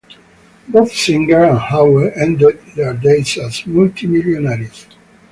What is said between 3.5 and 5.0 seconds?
multi-millionaires.